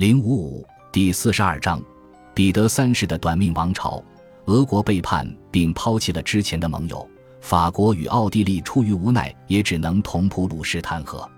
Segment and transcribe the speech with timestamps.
[0.00, 1.78] 零五五第四十二章，
[2.32, 4.02] 彼得三世的短命王朝。
[4.46, 7.06] 俄国背叛并抛弃了之前的盟友，
[7.42, 11.30] 法国与奥地利出于无奈，也只能同普鲁士谈和。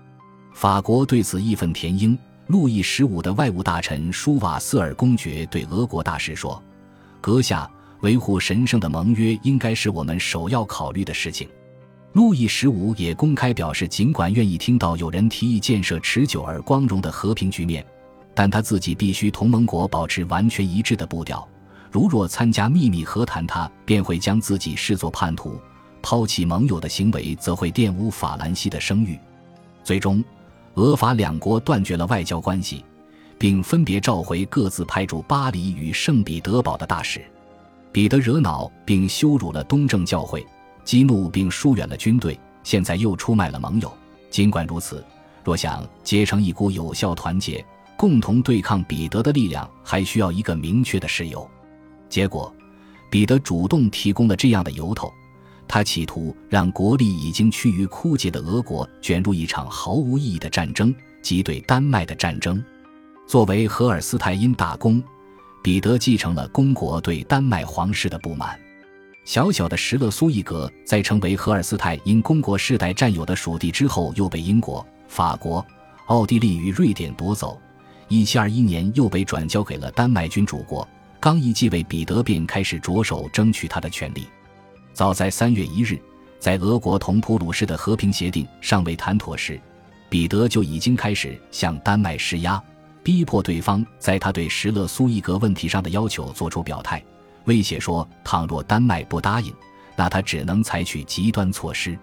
[0.53, 2.17] 法国对此义愤填膺。
[2.47, 6.63] 路易十五的外务大臣舒瓦瑟尔公爵对俄国大使说
[7.19, 7.69] ：“阁下
[7.99, 11.49] 维护神圣的盟约，应该是我们首要考虑的事情。”
[12.13, 17.85] 路易十五也公开表示，尽管愿意听到有人提议建设持久而光荣的和平局面。
[18.35, 21.47] 但他自己必须同盟国保持完全一致的步调。
[21.91, 25.51] 如若参加秘密和谈，他便会将自己视作叛徒；
[26.01, 29.19] 抛弃盟友的行为，则会玷污法兰西的声誉。
[29.83, 30.23] 最终，
[30.73, 32.83] 俄法两国断绝了外交关系，
[33.37, 37.21] 并分别召回各自派驻巴黎与圣彼得堡的大使。
[37.91, 40.43] 彼得惹恼并羞辱了东正教会，
[40.83, 43.93] 激怒并疏远了军队，现在又出卖了盟友。
[44.31, 45.05] 尽管如此，
[45.43, 47.63] 若想结成一股有效团结，
[48.03, 51.49] 共同对抗彼得的力量还需要一个明确的事由。
[52.09, 52.53] 结果，
[53.09, 55.09] 彼得主动提供了这样的由头：
[55.69, 62.61] 他企图让国力已经趋于枯竭的俄国卷入一场毫无意义的战争，即对丹麦的战争。
[63.25, 65.01] 作为荷尔斯泰因大公，
[65.63, 68.59] 彼得继承了公国对丹麦皇室的不满。
[69.23, 75.65] 小小的石勒苏伊格在成为荷尔斯泰因公国世代占有的属地之后，又被英国、法国、
[76.07, 77.57] 奥地利与瑞典夺走。
[78.07, 80.87] 一七二一年，又被转交给了丹麦君主国。
[81.19, 84.27] 刚一继位，彼得便开始着手争取他的权利。
[84.91, 85.97] 早在三月一日，
[86.37, 89.59] 在俄国同普鲁士的和平协定尚未谈妥时，
[90.09, 92.61] 彼得就已经开始向丹麦施压，
[93.01, 97.03] 逼迫对方在他对什勒苏伊格问题上的要求做出表态，
[97.45, 99.53] 威胁说，倘若丹麦不答应，
[99.95, 101.97] 那他只能采取极端措施。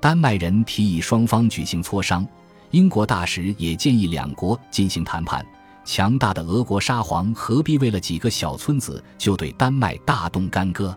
[0.00, 2.26] 丹麦人提议双方举行磋商。
[2.74, 5.46] 英国大使也建议两国进行谈判。
[5.84, 10.92] 强大的俄国沙皇何必为了几个小村子就对丹麦大动干戈？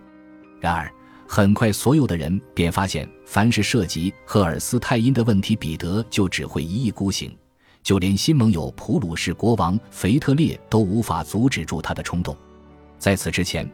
[0.60, 0.92] 然而，
[1.28, 7.32] 很快所有的人便发现，凡是涉及赫尔斯泰因的问题，彼得就只会一意孤行。
[7.84, 12.36] 就连新盟友普鲁士国王腓特烈都无法阻止住他的冲动。
[12.98, 13.70] 在此之前，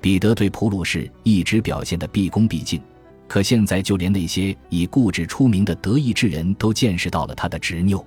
[0.00, 2.82] 彼得对普鲁士一直表现得毕恭毕敬。
[3.26, 8.04] 可现在，就连那些以固执出名的德意志人都见识到了他的执拗。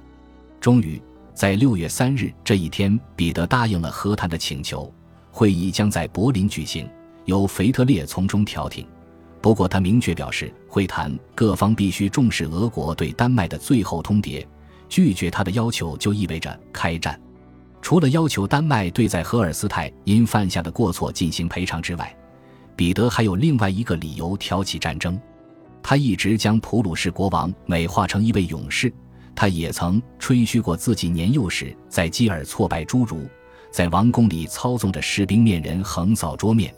[0.59, 1.01] 终于，
[1.33, 4.91] 在六月三日这一天，彼得答应了和谈的请求。
[5.31, 6.89] 会议将在柏林举行，
[7.25, 8.85] 由腓特烈从中调停。
[9.41, 14.45] 不过，他明确表示，会谈各方必须重视俄国对丹麦的最后通牒，
[14.89, 17.19] 拒绝他的要求就意味着开战。
[17.81, 22.17] 除了要求丹麦对在荷尔斯泰因犯下的过错进行赔偿之外，
[22.77, 25.19] 彼得还有另外一个理由挑起战争，
[25.81, 28.93] 他一直将普鲁士国王美化成一位勇士，
[29.35, 33.27] 他也曾吹嘘过自己年幼时在基尔挫败侏儒，
[33.71, 36.71] 在王宫里操纵着士兵面人横扫桌面，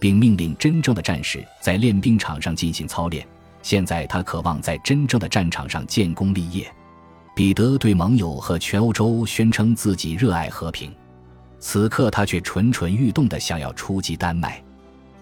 [0.00, 3.24] 并命令真正的战士在练兵场上进行操练。
[3.62, 6.66] 现在他渴望在真正的战场上建功立业。
[7.36, 10.92] 彼得对盟友和全欧洲宣称自己热爱和平，
[11.60, 14.63] 此刻他却蠢蠢欲动地想要出击丹麦。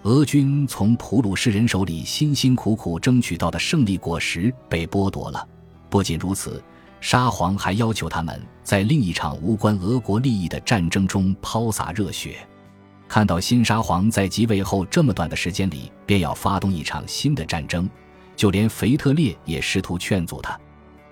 [0.03, 5.47] 俄军从普鲁士人手里辛辛苦苦争取到的胜利果实被剥夺了。
[5.89, 6.61] 不仅如此，
[6.99, 12.35] 沙皇还要求他们在另一场无关俄国利益的战争中抛洒热血。
[13.07, 17.89] 看到新沙皇在即位后这么短的时间里便要发动一场新的战争，
[18.35, 20.59] 就连腓特烈也试图劝阻他。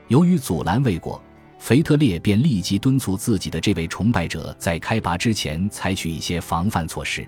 [0.09, 1.21] 由于阻拦未果，
[1.59, 7.25] 腓特烈便立即敦促自己的这位崇拜者在开拔之前采取一些防范措施。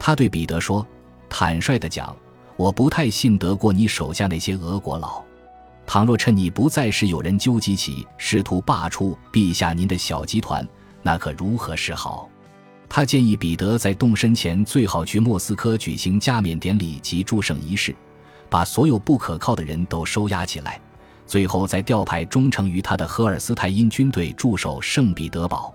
[0.00, 0.84] 他对彼得说
[1.28, 2.16] ：“坦率地讲，
[2.56, 5.22] 我不太信得过你手下那些俄国佬。
[5.86, 10.66] 倘若趁你不在时有人纠集起试图罢黜陛下您的小集团，
[11.02, 12.28] 那可如何是好？”
[12.88, 17.94] 他建议彼得在动身前最好去莫斯科举行加冕典礼及祝圣仪式，
[18.48, 20.80] 把所有不可靠的人都收押起来，
[21.26, 25.72] 最后再调派忠诚于他的荷尔斯泰因军队驻守圣彼得堡。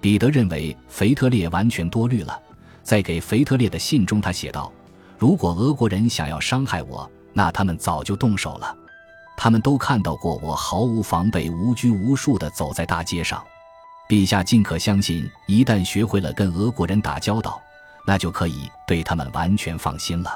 [0.00, 2.40] 彼得认为腓特烈完全多虑了。
[2.86, 4.72] 在给腓特烈的信中，他写道
[5.18, 8.72] ：“如果俄国人想要伤害我，那他们早就动手了。
[9.36, 13.44] 他们都看到过我毫无防备、无拘无束地走在大街上。
[14.08, 17.60] 陛下尽可相信，一旦学会了跟俄国人打交道，
[18.06, 20.30] 那就可以对他们完全放心了。”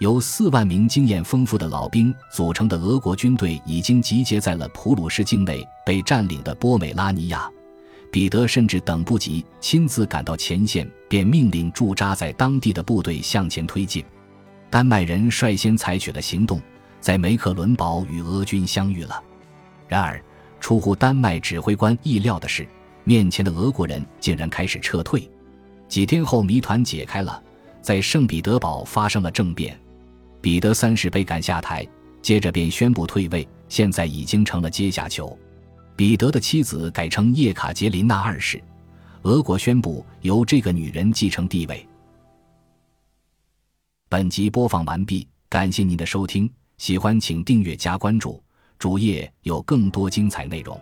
[0.00, 7.48] 由四万名经验丰富的老兵组成的俄国军队已经集结在了普鲁士境内被占领的波美拉尼亚。
[8.14, 14.04] 彼得甚至等不及亲自赶到前线，便命令驻扎在当地的部队向前推进。
[14.70, 16.62] 丹麦人率先采取了行动，
[17.00, 19.20] 在梅克伦堡与俄军相遇了。
[19.88, 20.22] 然而，
[20.60, 22.64] 出乎丹麦指挥官意料的是，
[23.02, 25.28] 面前的俄国人竟然开始撤退。
[25.88, 27.42] 几天后，谜团解开了，
[27.82, 29.76] 在圣彼得堡发生了政变，
[30.40, 31.84] 彼得三世被赶下台，
[32.22, 35.36] 接着便宣布退位，现在已经成了阶下囚。
[35.96, 38.60] 彼得的妻子改称叶卡捷琳娜二世，
[39.22, 41.86] 俄国宣布由这个女人继承地位。
[44.08, 48.42] 本集播放完毕，感谢您的收听，喜欢请订阅加关注，
[48.76, 50.80] 主页有更多精彩内容。